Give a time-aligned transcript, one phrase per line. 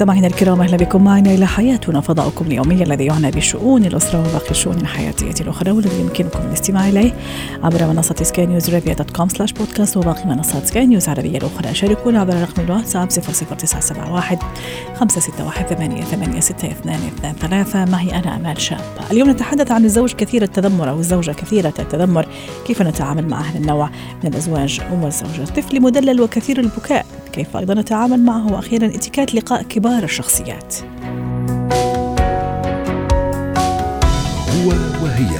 [0.00, 2.00] مستمعينا الكرام أهلا بكم معنا إلى حياتنا.
[2.00, 7.14] فضاؤكم اليومي الذي يعنى بشؤون الأسرة وباقي الشؤون الحياتية الأخرى والذي يمكنكم الاستماع إليه
[7.62, 11.74] عبر منصة سكاي نيوز عربيه dot com slash بودكاست وباقي منصات سكاي نيوز العربية الأخرى.
[11.74, 14.38] شاركونا عبر رقم الواتساب 00971
[14.94, 17.84] 561 88 ثلاثة.
[17.84, 18.80] معي أنا أمال شاب.
[19.10, 22.26] اليوم نتحدث عن الزوج كثير التذمر أو الزوجة كثيرة التذمر.
[22.66, 23.90] كيف نتعامل مع هذا النوع
[24.24, 27.06] من الأزواج؟ والزوجه طفل مدلل وكثير البكاء.
[27.32, 30.74] كيف أيضا نتعامل معه وأخيرا إتيكيت لقاء كبار الشخصيات.
[34.50, 34.68] هو
[35.02, 35.38] وهي.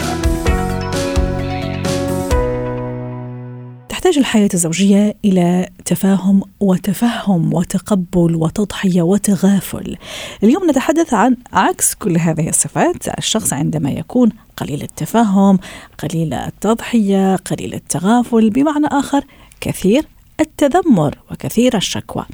[3.89, 9.97] تحتاج الحياة الزوجية إلى تفاهم وتفهم وتقبل وتضحية وتغافل.
[10.43, 15.59] اليوم نتحدث عن عكس كل هذه الصفات، الشخص عندما يكون قليل التفاهم،
[15.99, 19.25] قليل التضحية، قليل التغافل، بمعنى آخر
[19.61, 20.05] كثير
[20.41, 22.25] التذمر وكثير الشكوى.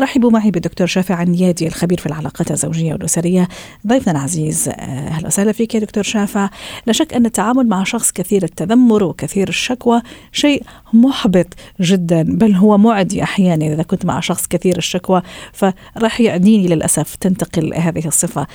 [0.00, 3.48] رحبوا معي بالدكتور شافع النيادي الخبير في العلاقات الزوجية والأسرية.
[3.86, 6.50] ضيفنا العزيز آه، أهلا وسهلا فيك يا دكتور شافع.
[6.86, 11.46] لا شك أن التعامل مع شخص كثير التذمر وكثير الشكوى شيء محبط
[11.80, 15.22] جدا بل هو معدي أحيانا إذا كنت مع شخص كثير الشكوى
[15.52, 18.46] فراح يعديني للأسف تنتقل هذه الصفة.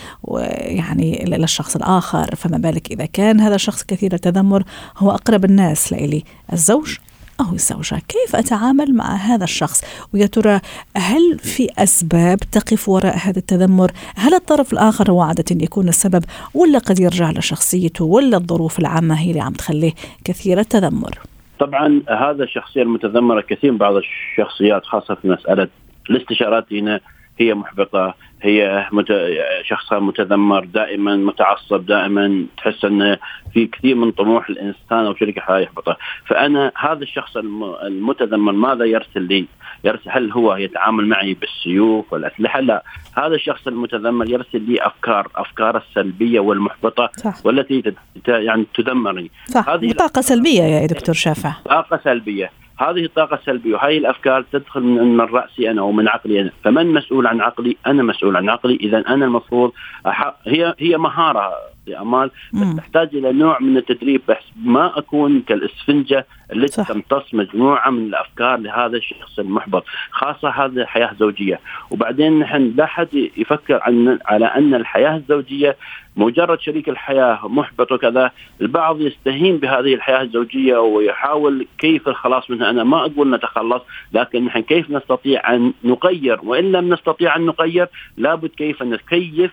[0.57, 4.63] يعني للشخص الآخر فما بالك إذا كان هذا الشخص كثير التذمر
[4.97, 6.23] هو أقرب الناس لإلي.
[6.53, 6.97] الزوج
[7.39, 8.01] أو الزوجة.
[8.07, 9.83] كيف أتعامل مع هذا الشخص؟
[10.13, 10.59] ويا ترى
[10.97, 16.79] هل في أسباب تقف وراء هذا التذمر؟ هل الطرف الآخر هو عادة يكون السبب ولا
[16.79, 19.93] قد يرجع لشخصيته ولا الظروف العامة هي اللي عم تخليه
[20.25, 21.19] كثير التذمر؟
[21.59, 25.67] طبعا هذا الشخصية المتذمرة كثير من بعض الشخصيات خاصة في مسألة
[26.09, 26.99] الاستشارات هنا
[27.39, 28.15] هي محبطة.
[28.45, 29.07] هي مت...
[29.63, 33.17] شخصها متذمر دائما متعصب دائما تحس انه
[33.53, 35.97] في كثير من طموح الإنسان أو شركه حياه يحبطه.
[36.27, 37.37] فأنا هذا الشخص
[37.85, 39.45] المتذمر ماذا يرسل لي؟
[39.83, 42.83] يرسل هل هو يتعامل معي بالسيوف والأسلحة؟ لا.
[43.17, 47.45] هذا الشخص المتذمر يرسل لي أفكار أفكار السلبية والمحبطة صح.
[47.45, 47.93] والتي
[48.27, 49.31] يعني تدمرني.
[49.45, 49.69] صح.
[49.69, 51.53] هذه طاقة سلبية يا دكتور شافع.
[51.65, 52.51] طاقة سلبية.
[52.77, 57.41] هذه الطاقة السلبية وهذه الأفكار تدخل من, رأسي أنا ومن عقلي أنا فمن مسؤول عن
[57.41, 59.71] عقلي أنا مسؤول عن عقلي إذا أنا المفروض.
[60.47, 66.25] هي هي مهارة يا أمال بس تحتاج إلى نوع من التدريب بس ما أكون كالإسفنجة
[66.53, 66.87] التي صح.
[66.87, 71.59] تمتص مجموعة من الأفكار لهذا الشخص المحبط خاصة هذه الحياة الزوجية.
[71.91, 75.77] وبعدين نحن لا حد يفكر عن على أن الحياة الزوجية
[76.15, 78.31] مجرد شريك الحياة محبط وكذا.
[78.61, 82.69] البعض يستهين بهذه الحياة الزوجية ويحاول كيف الخلاص منها.
[82.69, 83.81] أنا ما أقول نتخلص
[84.13, 89.51] لكن نحن كيف نستطيع أن نغير وإن لم نستطيع أن نغير لابد كيف ان نكيف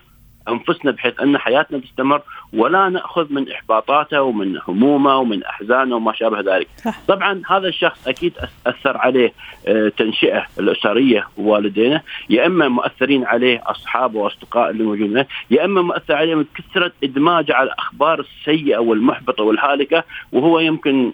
[0.49, 2.21] أنفسنا بحيث أن حياتنا تستمر
[2.53, 6.67] ولا نأخذ من إحباطاته ومن همومه ومن أحزانه وما شابه ذلك.
[7.07, 8.33] طبعا هذا الشخص أكيد
[8.67, 9.33] أثر عليه
[9.67, 16.13] آه، تنشئة الأسرية ووالدينه، يا إما مؤثرين عليه أصحابه وأصدقائه اللي موجودين، يا إما مؤثر
[16.13, 21.11] عليه من كثرة ادماجه على الأخبار السيئة والمحبطة والهالكة وهو يمكن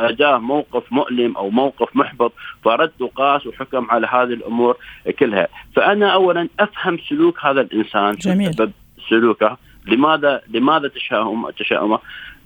[0.00, 2.32] جاء موقف مؤلم أو موقف محبط
[2.64, 4.76] فرد وقاس وحكم على هذه الأمور
[5.18, 8.54] كلها، فأنا اولا أفهم سلوك هذا الإنسان جميل.
[8.54, 8.72] سبب
[9.08, 11.98] سلوكه، لماذا لماذا تشاؤم تشاؤمه؟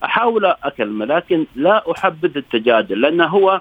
[0.05, 3.61] أحاول أكلمه لكن لا أحبذ التجادل لأنه هو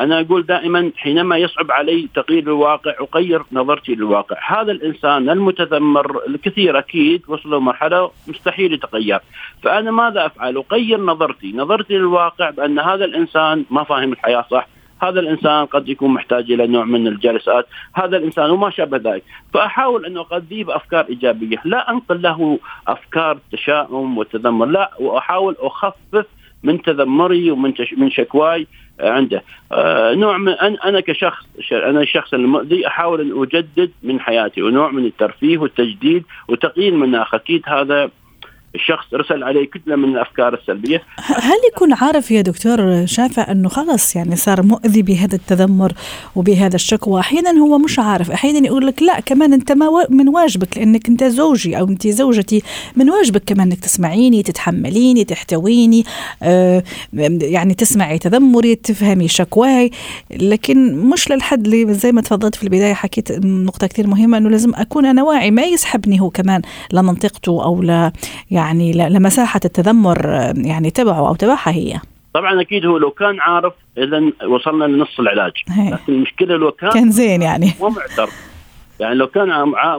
[0.00, 6.78] أنا أقول دائما حينما يصعب علي تغيير الواقع أغير نظرتي للواقع، هذا الإنسان المتذمر الكثير
[6.78, 9.20] أكيد وصلوا مرحلة مستحيل يتغير،
[9.62, 14.68] فأنا ماذا أفعل؟ أغير نظرتي، نظرتي للواقع بأن هذا الإنسان ما فاهم الحياة صح،
[15.02, 19.22] هذا الإنسان قد يكون محتاج إلى نوع من الجلسات، هذا الإنسان وما شابه ذلك،
[19.54, 22.58] فأحاول أن أغذيه بأفكار إيجابية، لا أنقل له
[22.88, 26.26] أفكار تشاؤم وتذمر، لا وأحاول أخفف
[26.62, 28.66] من تذمري ومن من شكواي
[29.00, 29.42] عنده.
[29.72, 30.52] آه نوع من
[30.84, 36.92] أنا كشخص أنا الشخص المؤذي أحاول أن أجدد من حياتي ونوع من الترفيه والتجديد وتقييد
[36.92, 38.10] المناخ أكيد هذا
[38.76, 41.02] الشخص رسل عليه كتلة من الأفكار السلبية.
[41.18, 45.92] هل يكون عارف يا دكتور شافع أنه خلص يعني صار مؤذي بهذا التذمر
[46.36, 48.30] وبهذا الشكوى؟ أحيانا هو مش عارف.
[48.30, 52.62] أحيانا يقول لك لا كمان أنت ما من واجبك لأنك أنت زوجي أو أنت زوجتي.
[52.96, 56.04] من واجبك كمان أنك تسمعيني تتحمليني تحتويني
[56.42, 56.82] آه
[57.40, 59.90] يعني تسمعي تذمري تفهمي شكواي.
[60.30, 64.72] لكن مش للحد اللي زي ما تفضلت في البداية حكيت نقطة كثير مهمة أنه لازم
[64.74, 65.50] أكون أنا واعي.
[65.50, 66.62] ما يسحبني هو كمان
[66.92, 68.10] لمنطقته أو ل
[68.50, 70.26] يعني يعني لمساحة التذمر
[70.56, 72.00] يعني تبعه أو تبعها هي.
[72.34, 75.52] طبعا أكيد هو لو كان عارف اذا وصلنا لنص العلاج.
[75.68, 75.90] هي.
[75.90, 77.72] لكن المشكلة لو كان كان زين يعني.
[77.80, 78.56] مو معترف.
[79.00, 79.48] يعني لو كان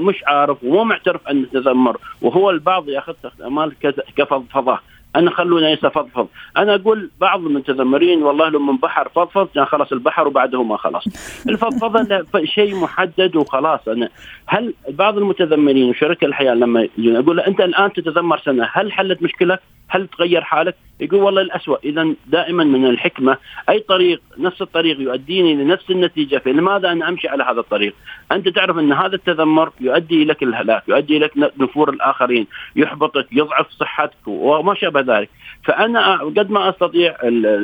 [0.01, 3.13] مش عارف ومو معترف أن تذمر وهو البعض ياخذ
[3.45, 3.73] أمال
[4.15, 4.79] كفضفضه
[5.17, 6.27] أنا خلونا يتفضفض
[6.57, 11.07] أنا أقول بعض المتذمرين والله لو من بحر فضفض كان خلص البحر وبعده ما خلص
[11.49, 14.09] الفضفضه شيء محدد وخلاص أنا
[14.47, 19.23] هل بعض المتذمرين وشركاء الحياة لما يجون أقول له أنت الآن تتذمر سنة هل حلت
[19.23, 19.59] مشكلك؟
[19.89, 23.37] هل تغير حالك؟ يقول والله الأسوأ إذا دائما من الحكمة
[23.69, 27.95] أي طريق نفس الطريق يؤديني لنفس النتيجة فلماذا أنا أمشي على هذا الطريق؟
[28.31, 34.27] أنت تعرف أن هذا التذمر يؤدي لك الهلاك، يؤدي لك نفور الآخرين، يحبطك، يضعف صحتك
[34.27, 35.30] وما شابه ذلك،
[35.63, 37.15] فأنا قد ما أستطيع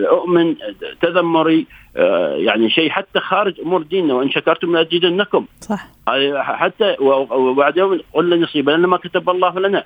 [0.09, 0.55] أؤمن
[1.01, 1.67] تذمري
[1.97, 5.87] آه، يعني شيء حتى خارج أمور ديننا وإن شكرتم لازيدنكم صح.
[6.37, 6.95] حتى
[7.31, 9.83] وبعد يوم قل لن يصيبنا لنا ما كتب الله لنا.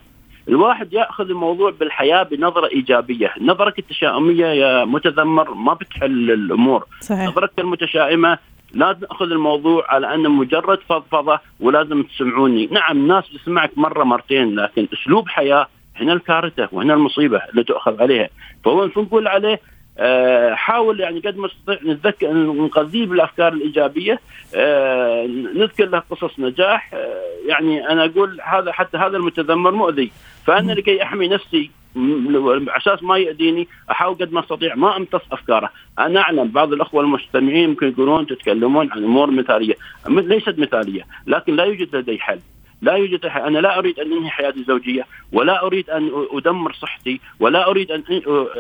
[0.50, 7.28] الواحد يأخذ الموضوع بالحياة بنظرة إيجابية، نظرك التشاؤمية يا متذمر ما بتحل الأمور، صحيح.
[7.28, 8.38] نظرتك المتشائمة
[8.74, 14.88] لا تأخذ الموضوع على انه مجرد فضفضة ولازم تسمعوني، نعم الناس تسمعك مرة مرتين لكن
[14.94, 15.68] أسلوب حياة
[16.00, 18.30] هنا الكارثة وهنا المصيبة اللي تؤخذ عليها،
[18.66, 19.60] فهو نقول عليه
[20.00, 24.20] آه، حاول يعني قد ما نستطيع نتذكر نقضيه بالأفكار الإيجابية.
[24.56, 26.94] آه، نذكر له قصص نجاح.
[26.94, 30.12] آه، يعني أنا أقول هذا حتى هذا المتذمر مؤذي.
[30.46, 35.70] فأنا لكي أحمي نفسي على أساس ما يأذيني أحاول قد ما أستطيع ما أمتص أفكاره،
[36.00, 39.74] أنا أعلم بعض الأخوة المستمعين ممكن يقولون تتكلمون عن أمور مثالية،
[40.08, 42.40] ليست مثالية، لكن لا يوجد لدي حل،
[42.82, 43.26] لا يوجد.
[43.26, 48.04] أنا لا أريد أن أنهي حياتي الزوجيه، ولا أريد أن أدمر صحتي، ولا أريد أن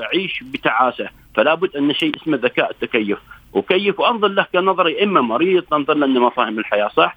[0.03, 3.17] أعيش بتعاسة، فلا بد أن شيء اسمه ذكاء التكيف،
[3.53, 7.15] وكيف وأنظر له كنظري إما مريض تنظر له انه ما فاهم الحياة صح؟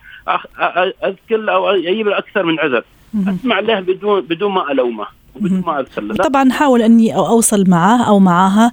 [1.05, 2.85] أذكر أو أجيب أكثر من عذر،.
[3.29, 5.07] أسمع له بدون بدون ما ألومه
[5.41, 5.87] ما
[6.25, 8.73] طبعا حاول أني أو- أوصل معاه أو معاها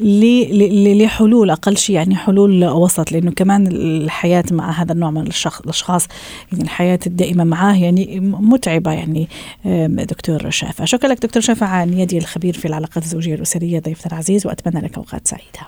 [0.00, 5.26] ل- ل- لحلول أقل شيء يعني حلول وسط لأنه كمان الحياة مع هذا النوع من
[5.26, 6.08] الشخص الأشخاص
[6.52, 9.28] يعني الحياة الدائمة معاه يعني متعبة يعني.
[10.04, 10.84] دكتور شافع.
[10.84, 14.96] شكرا لك دكتور شافع عن يدي الخبير في العلاقات الزوجية الأسرية ضيفنا العزيز وأتمنى لك
[14.96, 15.66] أوقات سعيدة.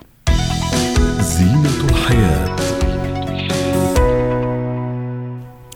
[1.21, 2.57] زينة الحياة.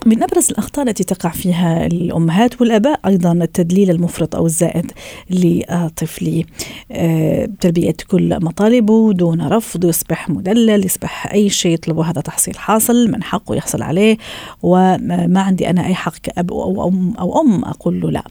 [0.07, 4.93] من أبرز الأخطاء التي تقع فيها الأمهات والآباء أيضا التدليل المفرط أو الزائد
[5.31, 6.47] لطفلي
[6.93, 13.11] آه، تلبية كل مطالبه دون رفض يصبح مدلل يصبح أي شيء يطلبه هذا تحصيل حاصل
[13.11, 14.17] من حقه يحصل عليه.
[14.63, 18.23] وما عندي أنا أي حق كأب أو ام أو أم أقول له لا.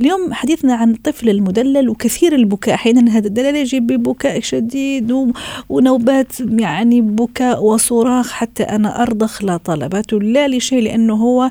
[0.00, 2.74] اليوم حديثنا عن الطفل المدلل وكثير البكاء.
[2.74, 5.32] أحيانا هذا الدلال يجي ببكاء شديد
[5.68, 9.60] ونوبات يعني بكاء وصراخ حتى أنا أرضخ لا
[10.12, 11.50] لا لشيء لأنه هو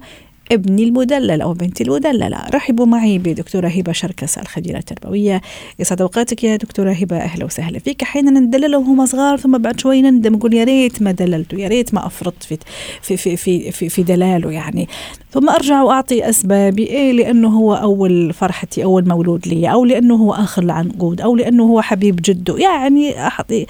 [0.51, 2.45] ابني المدلل أو بنتي المدللة.
[2.53, 5.41] رحبوا معي بدكتورة هبة شركس الخبيره التربوية.
[5.79, 7.17] يسعد أوقاتك يا دكتورة هبة.
[7.17, 8.01] أهلا وسهلا فيك.
[8.01, 11.93] أحيانا ندللهم وهم صغار ثم بعد شوي نندم نقول يا ريت ما دللته يا ريت
[11.93, 12.57] ما أفرطت في
[13.01, 14.87] في في في في, في دلاله يعني.
[15.33, 16.87] ثم أرجع وأعطي أسبابي.
[16.87, 21.63] إيه لأنه هو أول فرحتي أول مولود لي أو لأنه هو آخر العنقود أو لأنه
[21.63, 22.57] هو حبيب جده.
[22.57, 23.65] يعني اعطي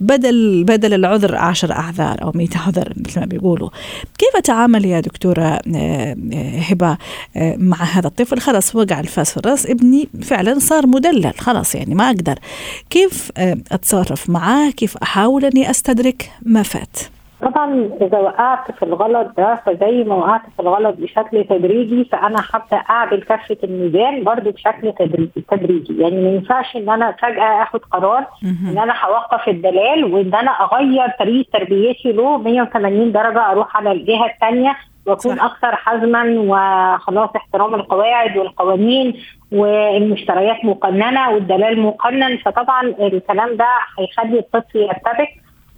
[0.00, 3.70] بدل بدل العذر عشر أعذار أو 100 عذر مثل ما بيقولوا.
[4.18, 6.16] كيف أتعامل يا دكتورة آه،
[6.58, 6.96] هبة
[7.36, 9.66] آه، مع هذا الطفل؟ خلاص وقع الفاس في الرأس.
[9.66, 11.32] ابني فعلا صار مدلل.
[11.38, 12.38] خلاص يعني ما أقدر.
[12.90, 17.13] كيف آه، أتصرف معاه؟ كيف أحاول أني أستدرك؟ ما فات.
[17.44, 22.76] طبعا إذا وقعت في الغلط ده فزي ما وقعت في الغلط بشكل تدريجي فأنا هبدا
[22.76, 26.02] اعدل كفه الميزان برضو بشكل تدريجي تدريجي.
[26.02, 31.08] يعني ما ينفعش إن أنا فجأة آخد قرار إن أنا هوقف الدلال وإن أنا أغير
[31.18, 35.40] طريقة تربيتي له 180 درجة أروح على الجهة الثانية وأكون.
[35.40, 39.14] أكثر حزما وخلاص احترام القواعد والقوانين
[39.52, 42.36] والمشتريات مقننة والدلال مقنن.
[42.36, 43.66] فطبعا الكلام ده
[43.98, 45.28] هيخلي الطفل يرتبك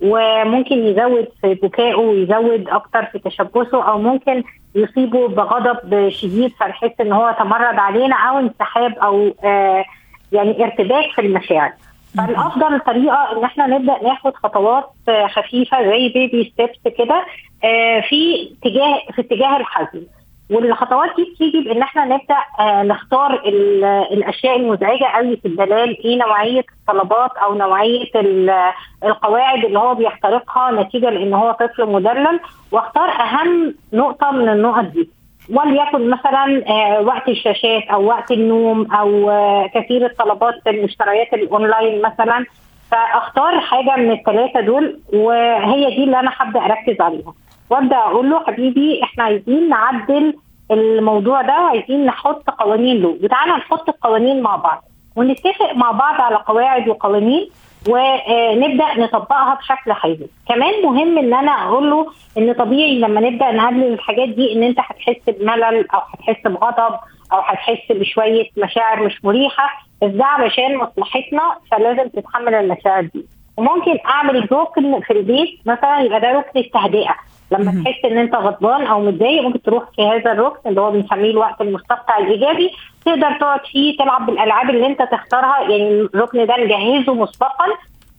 [0.00, 7.12] وممكن يزود في بكائه ويزود أكتر في تشبثه أو ممكن يصيبه بغضب شديد فنحس إن
[7.12, 9.84] هو تمرد علينا أو انسحاب أو آه
[10.32, 11.72] يعني ارتباك في المشاعر.
[12.18, 17.26] فالأفضل طريقة إن إحنا نبدأ ناخد خطوات آه، خفيفة زي baby steps كده
[17.64, 20.02] آه، في اتجاه في اتجاه الحزم.
[20.50, 26.04] والخطوات دي بتيجي بإن إحنا نبدأ آه، نختار ال- الأشياء المزعجة قوي في الدلال.
[26.04, 28.72] إيه نوعية الطلبات أو نوعية ال-
[29.04, 32.40] القواعد اللي هو بيخترقها نتيجة لإن هو طفل مدلل.
[32.72, 35.08] وأختار أهم نقطة من النقط دي
[35.54, 42.44] وليكن مثلا آه، وقت الشاشات أو وقت النوم أو آه، كثير الطلبات المشتريات الأونلاين مثلا.
[42.90, 47.34] فأختار حاجة من الثلاثه دول وهي دي اللي أنا هبدأ أركز عليها.
[47.70, 50.34] وابدأ أقول له حبيبي إحنا عايزين نعدل
[50.70, 53.16] الموضوع ده عايزين نحط قوانين له.
[53.22, 54.84] وتعالى نحط القوانين مع بعض.
[55.16, 57.48] ونتفق مع بعض على قواعد وقوانين
[57.88, 62.06] ونبدا نطبقها بشكل حازم كمان مهم إن أنا أقول له
[62.38, 66.94] إن طبيعي لما نبدأ نقلل الحاجات دي إن أنت هتحس بملل أو هتحس بغضب
[67.32, 69.70] أو هتحس بشوية مشاعر مش مريحة.
[70.02, 73.26] بس ده علشان مصلحتنا فلازم تتحمل المشاعر دي.
[73.56, 77.14] وممكن أعمل ركن في البيت مثلا يبقى ده ركن التهدئه
[77.50, 81.30] لما تحس إن أنت غضبان أو متضايق ممكن تروح في هذا الركن اللي هو بنسميه
[81.30, 82.70] الوقت المستقطع الإيجابي.
[83.04, 85.60] تقدر تقعد فيه تلعب بالألعاب اللي أنت تختارها.
[85.60, 87.66] يعني الركن ده نجهزه مسبقا.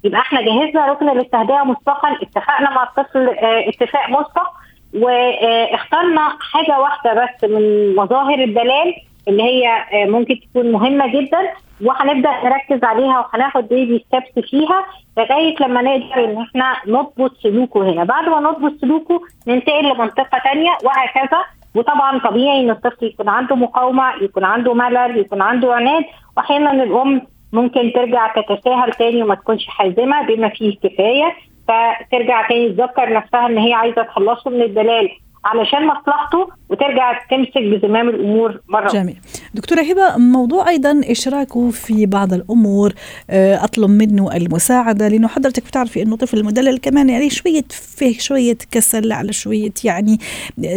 [0.04, 2.12] يبقى إحنا جهزنا ركن للتهدئه مسبقا.
[2.22, 4.48] اتفقنا مع الطفل آه اتفاق مسبق.
[4.94, 8.94] واخترنا حاجة واحدة بس من مظاهر الدلال
[9.28, 11.40] اللي هي آه ممكن تكون مهمة جدا.
[11.86, 14.86] وهنبدأ نركز عليها وهناخد بيبي ستيبس فيها
[15.18, 18.04] لغاية لما نقدر إن إحنا نضبط سلوكه هنا.
[18.04, 21.42] بعد ما نضبط سلوكه ننتقل لمنطقة ثانية وهكذا.
[21.76, 26.04] وطبعا طبيعي إن الطفل يكون عنده مقاومة يكون عنده ملل يكون عنده عناد.
[26.38, 27.22] واحيانا الأم
[27.54, 31.34] ممكن ترجع تتساهل تاني وما تكونش حازمة بما فيه الكفاية
[31.68, 35.10] فترجع تاني تذكر نفسها إن هي عايزة تخلصه من الدلال.
[35.48, 39.18] علشان مصلحته وترجع تمسك بزمام الأمور مرة جميل.
[39.54, 42.94] دكتورة هبة موضوع أيضا إشراكه في بعض الأمور
[43.30, 49.12] أطلب منه المساعدة لأنه حضرتك بتعرفي إنه طفل المدلل كمان يعني شوية فيه شوية كسل
[49.12, 50.20] على شوية يعني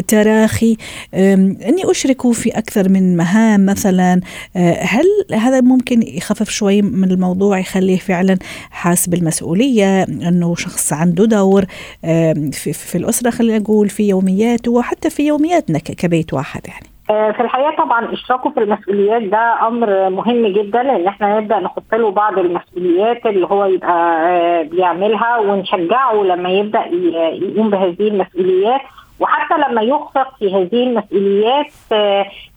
[0.09, 0.77] تراخي.
[1.15, 4.21] إني أشركه في أكثر من مهام مثلا
[4.81, 8.39] هل هذا ممكن يخفف شوي من الموضوع يخليه فعلا
[8.71, 11.65] حاس بالمسؤوليه إنه شخص عنده دور
[12.53, 16.87] في, في الأسرة خلينا نقول في يوميات وحتى في يومياتنا كبيت واحد يعني.
[17.33, 22.11] في الحقيقة طبعا إشراكه في المسؤوليات ده أمر مهم جدا إن إحنا نبدأ نحط له
[22.11, 26.85] بعض المسؤوليات اللي هو يبقى بيعملها ونشجعه لما يبدأ
[27.43, 28.81] يقوم بهذه المسؤوليات.
[29.21, 31.67] وحتى لما يخفق في هذه المسؤوليات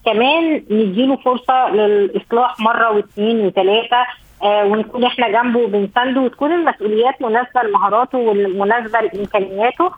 [0.05, 3.97] كمان نديله فرصة للإصلاح مرة واثنين وثلاثة
[4.45, 9.91] ونكون إحنا جنبه وبنسنده وتكون المسؤوليات مناسبة لمهاراته ومناسبه لإمكانياته.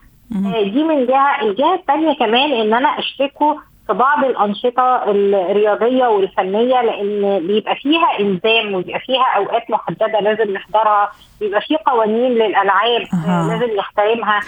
[0.73, 7.47] دي من جهة الجهة الثانية كمان إن أنا اشركه في بعض الأنشطة الرياضية والفنية لأن
[7.47, 13.47] بيبقى فيها إلزام وبيبقى فيها أوقات محددة لازم نحضرها بيبقى في قوانين للألعاب أه.
[13.47, 14.39] لازم نحترمها.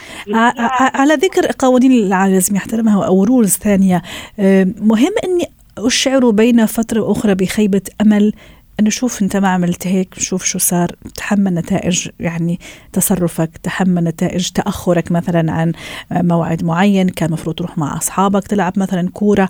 [1.01, 4.01] على ذكر قوانين الألعاب لازم يحترمها أو رولز ثانية
[4.81, 5.45] مهم إني
[5.77, 8.33] أشعر بين فترة وأخرى بخيبة أمل
[8.79, 10.91] إنه شوف أنت ما عملت هيك شوف شو صار.
[11.15, 12.59] تحمل نتائج يعني
[12.93, 15.71] تصرفك تحمل نتائج تأخرك مثلا عن
[16.11, 19.49] موعد معين كان مفروض تروح مع أصحابك تلعب مثلا كورة.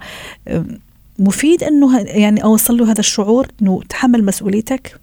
[1.20, 5.00] مفيد إنه يعني أوصل له هذا الشعور إنه تحمل مسؤوليتك؟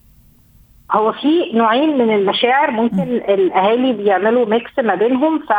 [0.92, 3.22] هو في نوعين من المشاعر ممكن م.
[3.28, 5.38] الأهالي بيعملوا ميكس ما بينهم.
[5.38, 5.50] ف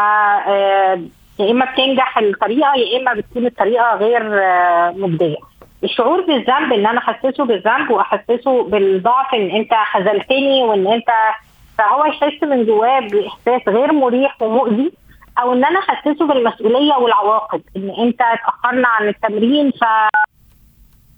[1.40, 4.24] يا إما بتنجح الطريقة يا إما بتكون الطريقة غير
[4.98, 5.36] مجدية.
[5.84, 11.10] الشعور بالذنب ان أنا احسسه بالذنب وأحسسه بالضعف إن أنت خذلتني وإن أنت
[11.78, 14.92] فهو يحس من جواه بإحساس غير مريح ومؤذي
[15.42, 19.84] أو إن أنا احسسه بالمسؤولية والعواقب إن أنت اتأخرنا عن التمرين ف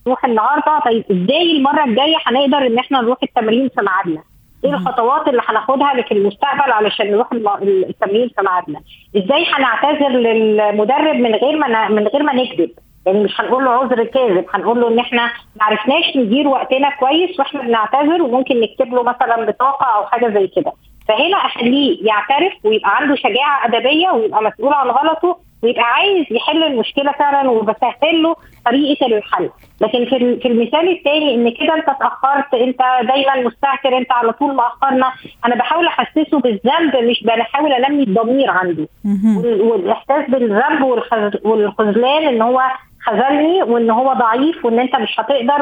[0.07, 4.23] نروح النهارده طيب إزاي المرة الجاية هنقدر إن إحنا نروح التمرين في ميعادنا؟
[4.65, 7.27] إيه الخطوات اللي هناخدها لك المستقبل علشان نروح
[7.63, 8.79] التمرين في ميعادنا؟
[9.17, 12.71] إزاي هنعتذر للمدرب من غير ما من غير ما نكذب؟
[13.07, 15.21] يعني مش هنقول له عذر كاذب هنقول له إن إحنا
[15.55, 20.47] ما عرفناش ندير وقتنا كويس وإحنا بنعتذر وممكن نكتب له مثلا بطاقة أو حاجة زي
[20.47, 20.71] كده.
[21.07, 27.11] فهنا أخليه يعترف ويبقى عنده شجاعة أدبية ويبقى مسؤول عن غلطه ويبقى عايز يحل المشكلة
[27.11, 28.35] فعلا وبسهل له
[28.65, 29.49] طريقة الحل.
[29.81, 34.55] لكن في في المثال الثاني إن كده أنت اتأخرت أنت دايما مستهتر أنت على طول
[34.55, 35.11] مأخرنا
[35.45, 38.87] أنا بحاول أحسسه بالذنب مش بحاول انمي الضمير عنده
[39.43, 40.81] والإحساس بالذنب
[41.45, 42.61] والخذلان إن هو
[43.07, 45.61] خذلني وإن هو ضعيف وإن أنت مش هتقدر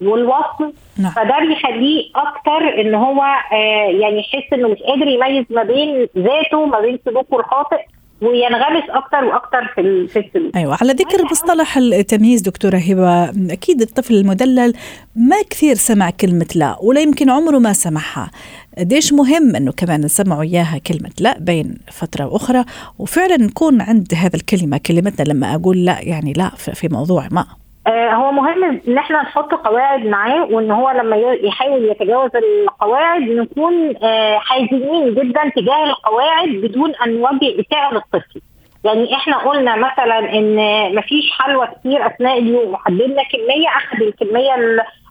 [0.00, 0.72] والوصل
[1.02, 1.12] نعم.
[1.12, 3.22] فده بيخليه أكتر إن هو
[3.52, 7.80] آه يعني يحس إنه مش قادر يميز ما بين ذاته ما بين سلوكه الخاطئ
[8.22, 14.14] وينغمس أكتر وأكتر في في السلوك أيوه على ذكر مصطلح التمييز دكتورة هبة أكيد الطفل
[14.14, 14.74] المدلل
[15.16, 18.30] ما كثير سمع كلمة لا ولا يمكن عمره ما سمعها.
[18.78, 22.64] قديش مهم إنه كمان نسمعوا إياها كلمة لا بين فترة وأخرى؟
[22.98, 27.61] وفعلا نكون عند هذا الكلمة كلمتنا لما أقول لا يعني لا في موضوع ما.
[27.88, 34.38] هو مهم إن إحنا نحط قواعد معاه وإن هو لما يحاول يتجاوز القواعد نكون آه
[34.38, 38.40] حازمين جدا تجاه القواعد بدون أن نوجه اساءه للطفل.
[38.84, 40.56] يعني إحنا قلنا مثلا إن
[40.94, 44.54] مفيش حلوى كتير أثناء اليوم وحددنا كمية أخذ الكمية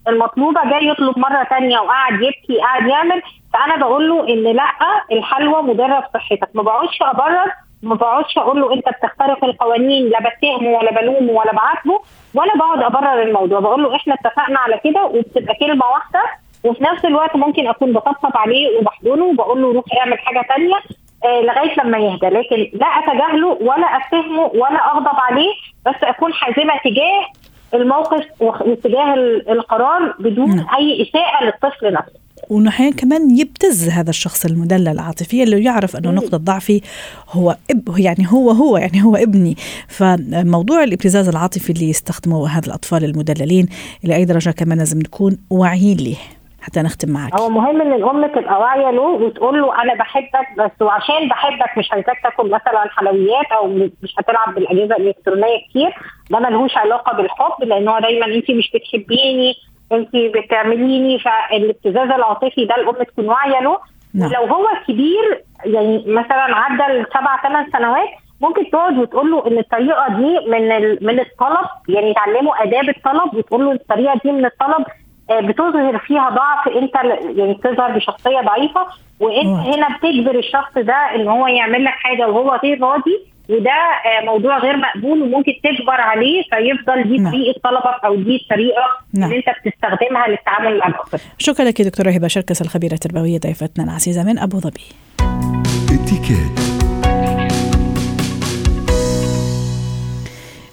[0.08, 3.22] المطلوبة جاي يطلب مرة ثانية وقعد يبكي قاعد يعمل.
[3.54, 4.70] فأنا بقول له إن لأ
[5.12, 7.51] الحلوى مضره بصحتك ما بقعدش أبرر
[7.84, 12.00] ما بقعدش أقول له أنت بتخترق القوانين لا بتهمه ولا بلومه ولا بعاتبه
[12.34, 13.60] ولا بقعد أبرر الموضوع.
[13.60, 16.22] بقول له إحنا اتفقنا على كده وبتبقى كلمة واحدة
[16.64, 20.76] وفي نفس الوقت ممكن أكون بطبطب عليه وبحضنه وبقول له روح اعمل حاجة ثانية
[21.26, 22.28] آه لغاية لما يهدى.
[22.30, 25.52] لكن لا أتجاهله ولا اتهمه ولا أغضب عليه
[25.86, 27.26] بس أكون حازمة تجاه
[27.74, 29.14] الموقف واتجاه
[29.52, 30.66] القرار بدون.
[30.78, 32.20] أي اساءه للطفل نفسه.
[32.50, 36.82] وإنه أحيانا كمان يبتز هذا الشخص المدلل عاطفيا اللي يعرف أنه نقطة ضعفي
[37.30, 39.56] هو اب يعني هو هو يعني هو ابني.
[39.88, 43.68] فموضوع الابتزاز العاطفي اللي يستخدمه هذا الأطفال المدللين
[44.06, 46.16] إلى أي درجة كمان لازم نكون واعيين له
[46.62, 50.72] حتى نختم معك؟ هو مهم إن الأم تبقى واعية له وتقول له أنا بحبك بس
[50.82, 53.68] وعشان بحبك مش عايزاك تاكل مثلا حلويات أو
[54.04, 55.94] مش هتلعب بالأجهزة الإلكترونية كتير.
[56.32, 59.54] ده ملهوش علاقة بالحب لأن هو دايما انت مش بتحبيني.
[59.94, 63.78] انت بتعمليني فالابتزاز العاطفي ده الام تكون واعية له.
[64.14, 64.30] نعم.
[64.30, 68.10] ولو هو كبير يعني مثلا عدى السبع ثمان سنوات
[68.42, 70.68] ممكن تقعد وتقول له إن الطريقة دي من
[71.02, 74.86] من الطلب يعني تعلمه آداب الطلب وتقول له الطريقة دي من الطلب
[75.30, 76.96] آه، بتظهر فيها ضعف أنت
[77.38, 78.88] يعني بتظهر بشخصية ضعيفة
[79.20, 79.46] وأنت
[79.76, 83.31] هنا بتجبر الشخص ده إن هو يعمل لك حاجة وهو غير راضي.
[83.51, 87.31] وده آه، موضوع غير مقبول وممكن تجبر عليه فيفضل دي نعم.
[87.31, 89.31] طريقة طلبك أو دي الطريقة نعم.
[89.31, 91.17] اللي أنت بتستخدمها للتعامل مع الأخر.
[91.38, 94.86] شكرا لك دكتورة هبة شركس الخبيرة التربوية ضيفتنا العزيزة من أبو ظبي.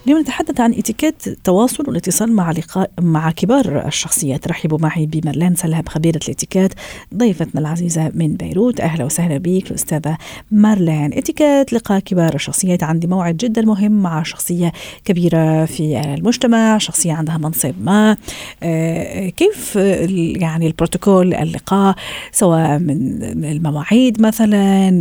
[0.09, 4.47] اليوم نتحدث عن اتيكيت التواصل والاتصال مع لقاء مع كبار الشخصيات.
[4.47, 6.73] رحبوا معي بمرلان سلهب خبيرة الاتيكيت
[7.15, 8.81] ضيفتنا العزيزة من بيروت.
[8.81, 10.17] أهلا وسهلا بك الأستاذة
[10.51, 14.71] مارلين اتيكيت لقاء كبار الشخصيات عندي موعد جدا مهم مع شخصية
[15.05, 18.17] كبيرة في المجتمع شخصية عندها منصب ما.
[18.63, 21.95] آه، كيف يعني البروتوكول اللقاء
[22.31, 24.91] سواء من المواعيد مثلا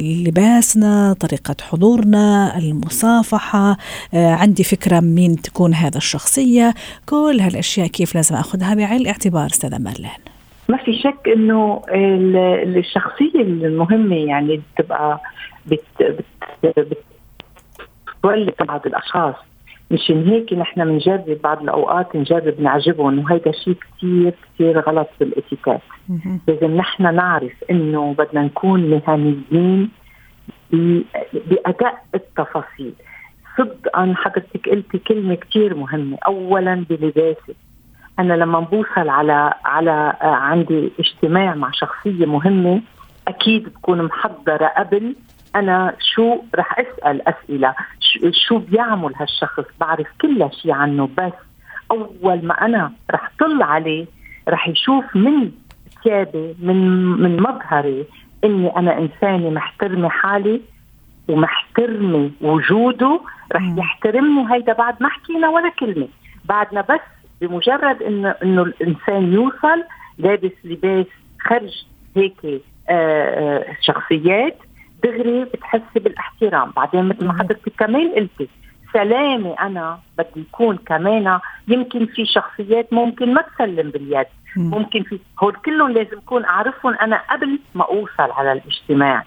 [0.00, 3.78] لباسنا طريقة حضورنا المصافحة
[4.14, 6.74] آه، عندي فكرة مين تكون هذا الشخصية.
[7.06, 10.10] كل هالأشياء كيف لازم أخذها؟ بعين الاعتبار أستاذة مارلين.
[10.68, 11.82] ما في شك إنه
[12.76, 15.20] الشخصية المهمة يعني تبقى
[15.66, 15.82] بت
[16.62, 16.96] بت
[18.22, 19.34] بتولد بعض الأشخاص.
[19.90, 25.80] مشان هيك نحن بنجرب بعض الأوقات نجرب نعجبهم وهيدا شيء كثير كثير غلط بالاتيكيت
[26.48, 29.90] لازم نحن نعرف إنه بدنا نكون مهنيين
[31.32, 32.92] بادق التفاصيل.
[33.58, 36.18] صدقا حضرتك قلتي كلمة كثير مهمة.
[36.26, 37.54] اولا بلباسي.
[38.18, 42.80] أنا لما بوصل على على آه، عندي اجتماع مع شخصية مهمة
[43.28, 45.16] أكيد بكون محضرة قبل
[45.56, 47.74] أنا شو رح أسأل أسئلة.
[48.46, 51.32] شو بيعمل هالشخص؟ بعرف كل شيء عنه بس
[51.90, 54.06] أول ما أنا رح طل عليه
[54.48, 55.50] رح يشوف من
[56.04, 56.76] ثيابي من
[57.22, 58.06] من مظهري
[58.44, 60.60] إني أنا إنسانة محترمة حالي
[61.28, 63.20] ومحترمه وجوده
[63.52, 64.54] رح يحترمني.
[64.54, 66.08] هيدا بعد ما حكينا ولا كلمة.
[66.44, 67.00] بعدنا بس
[67.40, 69.84] بمجرد انه إنه الإنسان يوصل
[70.18, 71.06] لابس لباس
[71.40, 71.84] خرج
[72.16, 72.60] هيك آه،
[72.90, 74.56] آه، شخصيات
[75.04, 76.70] دغري بتحسي بالاحترام.
[76.76, 78.48] بعدين مثل ما حضرتك كمان قلتي
[78.92, 81.38] سلامي أنا بدي يكون كمان
[81.68, 84.26] يمكن في شخصيات ممكن ما تسلم باليد.
[84.56, 89.24] ممكن في هول كلهم لازم اكون أعرفهم أنا قبل ما أوصل على الاجتماع.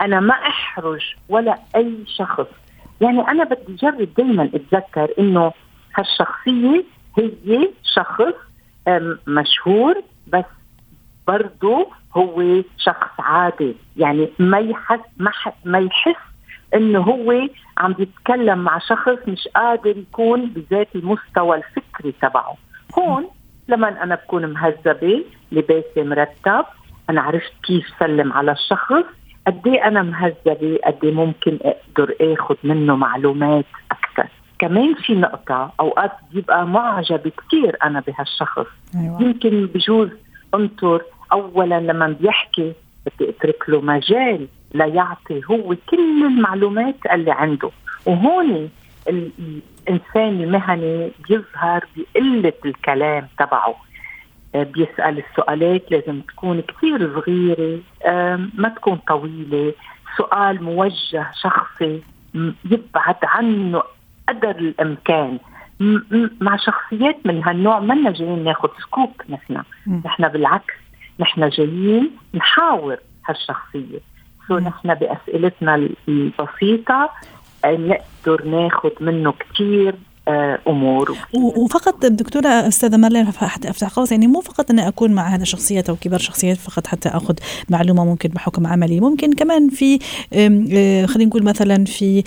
[0.00, 2.46] أنا ما أحرج ولا أي شخص.
[3.00, 5.52] يعني أنا بدي اجرب دائما أتذكر إنه
[5.94, 6.84] هالشخصية
[7.18, 8.34] هي شخص
[9.26, 10.44] مشهور بس
[11.26, 13.74] برضه هو شخص عادي.
[13.96, 15.32] يعني ما يحس ما,
[15.64, 16.22] ما يحس
[16.74, 22.56] إنه هو عم بيتكلم مع شخص مش قادر يكون بذات المستوى الفكري تبعه.
[22.98, 23.28] هون
[23.68, 26.64] لما أنا بكون مهذبة لباسي مرتب
[27.10, 29.04] أنا عرفت كيف سلم على الشخص
[29.48, 35.72] قد إيه أنا مهذبة قد إيه ممكن أقدر اخذ منه معلومات أكثر؟ كمان في نقطة
[35.80, 38.66] أوقات بيبقى معجبة كثير أنا بهالشخص.
[38.94, 39.22] أيوة.
[39.22, 40.08] يمكن بجوز
[40.54, 42.72] أنطر أولا لما بيحكي
[43.06, 47.70] بدي أترك له مجال ليعطي هو كل المعلومات اللي عنده.
[48.06, 48.70] وهون
[49.08, 53.74] الإنسان المهني بيظهر بقلة الكلام تبعه.
[54.62, 57.80] بيسأل السؤالات لازم تكون كثير صغيرة
[58.54, 59.74] ما تكون طويلة.
[60.16, 62.02] سؤال موجه شخصي
[62.64, 63.82] يبعد عنه
[64.28, 65.38] قدر الإمكان.
[66.40, 69.62] مع شخصيات من هالنوع منا جايين ناخذ scoop نحن.
[70.04, 70.74] نحن بالعكس
[71.20, 72.96] نحن جايين نحاور
[73.28, 73.98] هالشخصية.
[74.48, 77.10] so نحن بأسئلتنا البسيطة
[77.64, 80.17] آه، نقدر ناخذ منه كثير آه،
[80.68, 85.88] أمور وفقط دكتورة أستاذة مرلين أفتح قوس يعني مو فقط اني أكون مع هذا الشخصيات
[85.88, 87.34] أو كبار شخصيات فقط حتى أخذ
[87.68, 89.00] معلومة ممكن بحكم عملي.
[89.00, 89.98] ممكن كمان في
[90.32, 92.22] آه، خلينا نقول مثلا في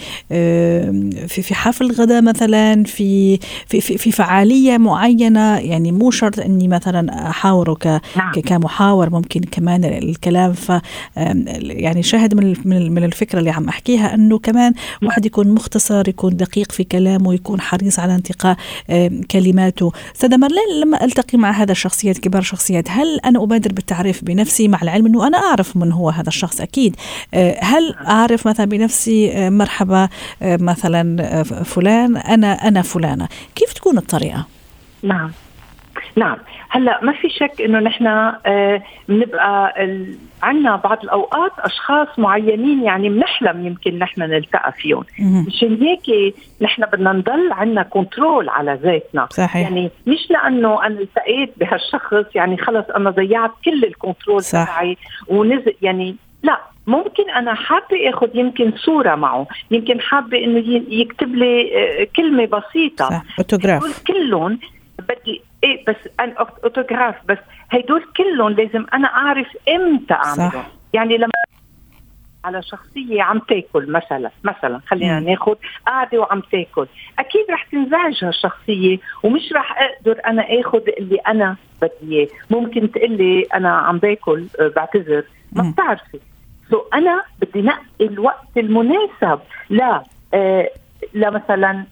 [1.28, 3.38] في في حفل غداء مثلا في
[3.68, 5.58] في في, في فعالية معينة.
[5.58, 8.32] يعني مو شرط أني مثلا احاوره نعم.
[8.32, 10.54] كمحاور ممكن كمان الكلام.
[10.54, 10.72] ف
[11.62, 12.36] يعني شاهد
[12.66, 17.34] من من الفكرة اللي عم أحكيها أنه كمان واحد يكون مختصر يكون دقيق في كلامه
[17.34, 18.58] يكون حريص على انتقاء
[19.32, 19.92] كلماته.
[20.16, 24.82] استاذه مارلين لما ألتقي مع هذا الشخصيات كبار شخصيات هل أنا أبادر بالتعريف بنفسي مع
[24.82, 26.96] العلم إنه أنا أعرف من هو هذا الشخص؟ أكيد.
[27.34, 30.10] آه، هل أعرف مثلا بنفسي آه، مرحبا
[30.42, 33.28] آه، مثلا فلان أنا أنا فلانة.
[33.56, 34.46] كيف تكون الطريقة؟
[35.04, 35.32] نعم.
[36.16, 36.38] نعم.
[36.70, 39.74] هلا ما في شك إنه نحن آه بنبقى
[40.44, 45.04] عندنا بعض الأوقات أشخاص معينين يعني بنحلم يمكن نحن نلتقى فيهم.
[45.48, 49.28] مشان هيك نحن بدنا نضل عندنا control على ذاتنا.
[49.32, 49.56] صحيح.
[49.70, 54.98] يعني مش لأنه أنا التقيت بهالشخص يعني خلص أنا ضيعت كل ال control تبعي
[55.28, 59.48] ونزل يعني لا ممكن أنا حابة آخذ يمكن صورة معه.
[59.72, 61.72] يمكن حابة إنه يكتب لي
[62.02, 63.10] آه، كلمة بسيطة.
[63.10, 63.24] صح.
[64.08, 64.60] كلهم
[65.00, 67.38] بدي إيه بس ان أوتوغراف بس
[67.70, 70.64] هدول كلهم لازم أنا أعرف إمتى أعملهم.
[70.94, 71.32] يعني لما
[72.46, 75.56] على شخصية عم تاكل مثلا مثلا خلينا ناخذ
[75.88, 76.88] قاعدة وعم تاكل.
[77.20, 82.28] أكيد رح تنزعج هالشخصية ومش رح أقدر أنا اخذ اللي أنا بدي إياه.
[82.50, 86.20] ممكن تقول لي أنا عم باكل آه، بعتذر ما بتعرفي.
[86.72, 90.70] so أنا بدي نقي الوقت المناسب لا آه
[91.14, 91.86] لمثلا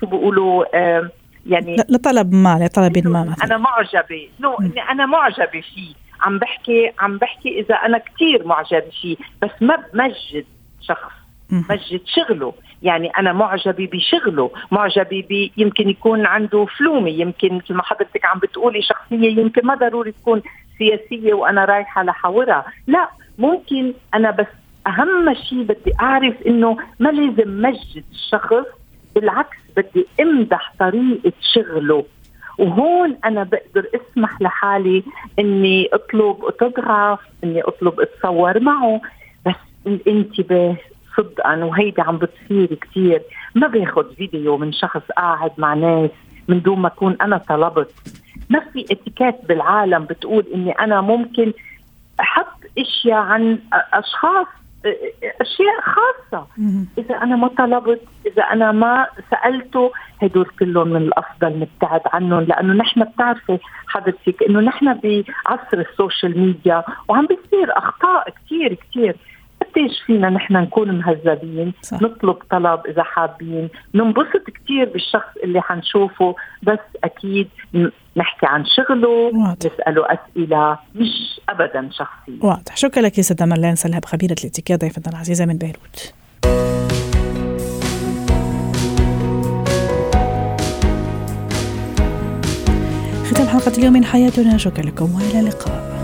[0.00, 1.10] شو بيقولوا آه
[1.48, 4.28] يعني لطلب ما لطلب ما مثلا أنا معجبة.
[4.40, 4.56] no
[4.90, 5.94] أنا معجبة فيه.
[6.20, 10.44] عم بحكي عم بحكي إذا أنا كثير معجبة فيه بس ما بمجد
[10.80, 11.12] شخص
[11.50, 12.52] مجد شغله.
[12.82, 14.50] يعني أنا معجبة بشغله.
[14.70, 17.10] معجبة ب يمكن يكون عنده diploma.
[17.10, 20.42] يمكن مثل ما حضرتك عم بتقولي شخصية يمكن ما ضروري تكون
[20.78, 22.64] سياسية وأنا رايحة لحورها.
[22.86, 24.46] لا ممكن أنا بس
[24.86, 28.66] أهم شيء بدي أعرف إنه ما لازم مجد الشخص
[29.16, 32.04] بالعكس بدي امدح طريقة شغله.
[32.58, 35.02] وهون أنا بقدر أسمح لحالي
[35.38, 39.00] إني أطلب اوتوغراف إني أطلب أتصور معه.
[39.46, 39.54] بس
[39.86, 40.76] الانتباه
[41.16, 43.22] صدقا وهيدي عم بتصير كثير
[43.54, 46.10] ما باخذ فيديو من شخص قاعد مع ناس
[46.48, 47.90] من دون ما أكون أنا طلبت.
[48.50, 51.52] ما في اتيكيت بالعالم بتقول إني أنا ممكن
[52.20, 54.46] أحط إشياء عن أشخاص
[55.40, 56.46] أشياء خاصة.
[56.98, 62.72] إذا أنا ما طلبت إذا أنا ما سألته هدول كلهم من الأفضل نبتعد عنهم لأنه
[62.74, 69.16] نحن بتعرفي حضرتك إنه نحن بعصر ال social media وعم بيصير أخطاء كثير كثير
[69.76, 72.02] قديش فينا نحن نكون مهذبين صح.
[72.02, 77.48] نطلب طلب إذا حابين ننبسط كثير بالشخص اللي حنشوفه بس أكيد
[78.16, 79.72] نحكي عن شغله واضح.
[79.72, 82.38] نسأله أسئلة مش ابدا شخصية.
[82.42, 82.76] واضح.
[82.76, 86.14] شكرا لك يا سيدة مرلين سلهب خبيره الاتيكيت ضيفتنا العزيزة من بيروت.
[93.24, 94.58] ختام حلقة اليوم من حياتنا.
[94.58, 95.14] شكرا لكم.
[95.14, 95.95] وإلى اللقاء.